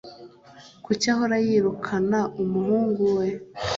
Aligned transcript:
Kuki 0.85 1.05
ahora 1.13 1.37
yirukana 1.47 2.19
umuhungu 2.43 3.03
we? 3.17 3.27